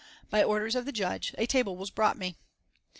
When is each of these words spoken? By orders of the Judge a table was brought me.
By 0.31 0.41
orders 0.43 0.73
of 0.73 0.85
the 0.85 0.91
Judge 0.91 1.35
a 1.37 1.45
table 1.45 1.77
was 1.77 1.91
brought 1.91 2.17
me. 2.17 2.35